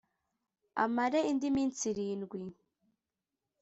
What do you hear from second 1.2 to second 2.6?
indi minsi irindwi